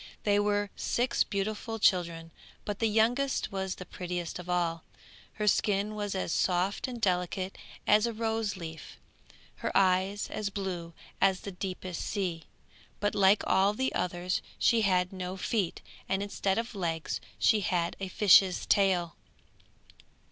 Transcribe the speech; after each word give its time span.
They 0.23 0.39
were 0.39 0.71
six 0.75 1.23
beautiful 1.23 1.77
children, 1.77 2.31
but 2.65 2.79
the 2.79 2.87
youngest 2.89 3.51
was 3.51 3.75
the 3.75 3.85
prettiest 3.85 4.39
of 4.39 4.49
all; 4.49 4.83
her 5.33 5.45
skin 5.45 5.93
was 5.93 6.15
as 6.15 6.31
soft 6.31 6.87
and 6.87 6.99
delicate 6.99 7.55
as 7.85 8.07
a 8.07 8.11
roseleaf, 8.11 8.97
her 9.57 9.71
eyes 9.77 10.27
as 10.31 10.49
blue 10.49 10.93
as 11.21 11.41
the 11.41 11.51
deepest 11.51 12.01
sea, 12.01 12.45
but 12.99 13.13
like 13.13 13.43
all 13.45 13.73
the 13.75 13.93
others 13.93 14.41
she 14.57 14.81
had 14.81 15.13
no 15.13 15.37
feet, 15.37 15.83
and 16.09 16.23
instead 16.23 16.57
of 16.57 16.73
legs 16.73 17.21
she 17.37 17.59
had 17.59 17.95
a 17.99 18.07
fish's 18.07 18.65
tail. 18.65 19.15